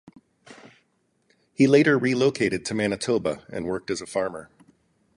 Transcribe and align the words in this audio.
He 1.53 1.67
later 1.67 1.95
relocated 1.95 2.65
to 2.65 2.73
Manitoba, 2.73 3.45
and 3.51 3.67
worked 3.67 3.91
as 3.91 4.01
a 4.01 4.07
farmer. 4.07 4.49